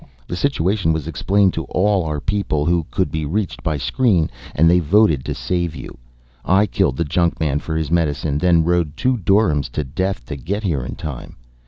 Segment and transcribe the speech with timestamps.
[0.27, 4.31] The situation was explained to all of our people who could be reached by screen
[4.55, 5.95] and they voted to save you.
[6.43, 10.63] I killed the junkman for his medicine, then rode two doryms to death to get
[10.63, 11.35] here in time.